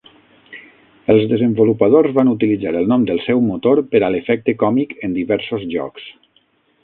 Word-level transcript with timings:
Els 1.15 1.25
desenvolupadors 1.33 2.15
van 2.15 2.31
utilitzar 2.31 2.73
el 2.79 2.89
nom 2.93 3.05
del 3.11 3.21
seu 3.27 3.43
motor 3.51 3.83
per 3.93 4.01
a 4.07 4.09
l'efecte 4.15 4.55
còmic 4.65 4.95
en 5.09 5.17
diversos 5.19 5.69
jocs. 5.77 6.09